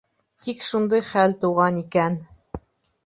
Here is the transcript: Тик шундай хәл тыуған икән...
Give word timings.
Тик 0.45 0.63
шундай 0.69 1.05
хәл 1.09 1.37
тыуған 1.43 1.81
икән... 1.85 2.19